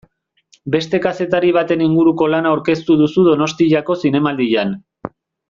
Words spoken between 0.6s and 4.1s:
Beste kazetari baten inguruko lana aurkeztuko duzu Donostiako